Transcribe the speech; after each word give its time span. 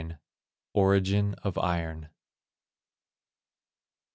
ORIGIN 0.73 1.35
OF 1.43 1.59
IRON. 1.59 2.09